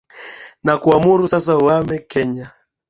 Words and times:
Nakuamuru 0.63 1.23
sasa 1.31 1.53
uhame 1.63 1.97
Kenya. 2.11 2.47